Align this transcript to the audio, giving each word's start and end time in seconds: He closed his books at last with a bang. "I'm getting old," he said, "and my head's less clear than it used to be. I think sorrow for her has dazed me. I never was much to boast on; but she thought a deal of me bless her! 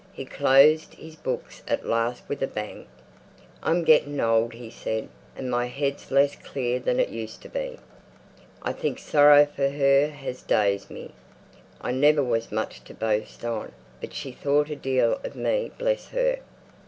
He 0.13 0.25
closed 0.25 0.95
his 0.95 1.15
books 1.15 1.61
at 1.67 1.85
last 1.87 2.23
with 2.27 2.41
a 2.41 2.47
bang. 2.47 2.87
"I'm 3.61 3.83
getting 3.83 4.19
old," 4.19 4.53
he 4.53 4.71
said, 4.71 5.09
"and 5.35 5.51
my 5.51 5.67
head's 5.67 6.09
less 6.09 6.35
clear 6.35 6.79
than 6.79 6.99
it 6.99 7.09
used 7.09 7.43
to 7.43 7.49
be. 7.49 7.77
I 8.63 8.71
think 8.73 8.97
sorrow 8.97 9.45
for 9.45 9.69
her 9.69 10.07
has 10.07 10.41
dazed 10.41 10.89
me. 10.89 11.11
I 11.81 11.91
never 11.91 12.23
was 12.23 12.51
much 12.51 12.83
to 12.85 12.95
boast 12.95 13.45
on; 13.45 13.73
but 13.99 14.15
she 14.15 14.31
thought 14.31 14.71
a 14.71 14.75
deal 14.75 15.19
of 15.23 15.35
me 15.35 15.71
bless 15.77 16.07
her! 16.07 16.39